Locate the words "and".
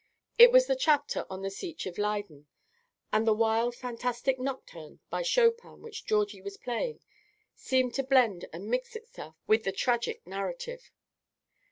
3.13-3.27, 8.51-8.65